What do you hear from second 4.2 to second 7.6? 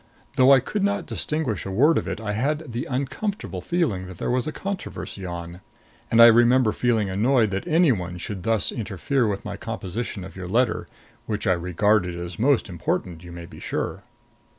was a controversy on; and I remember feeling annoyed